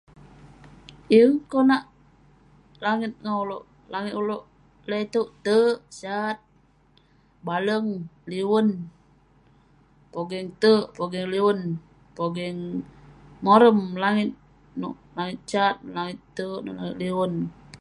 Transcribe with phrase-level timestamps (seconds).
[1.13, 1.83] Yeng konak
[2.85, 3.63] langit ngan ulouk.
[3.93, 4.43] Langit ulouk
[4.89, 6.37] lak itouk terk, sat,
[7.47, 7.89] baleng,
[8.31, 8.67] liwen.
[10.13, 11.59] Pogeng terk, pogeng liwen.
[12.17, 12.59] Pogeng
[13.45, 14.29] morem langit
[14.81, 17.31] nouk langit sat, nouk langit terk, nouk langit liwen.